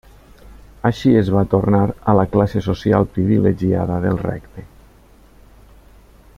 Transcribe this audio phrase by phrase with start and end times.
[0.89, 4.67] Així es va tornar a la classe social privilegiada del regne.